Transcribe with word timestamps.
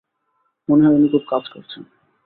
মনে 0.69 0.83
হয় 0.85 0.95
উনি 0.95 1.07
খুব 1.09 1.23
কাজ 1.29 1.43
করছেন। 1.49 1.81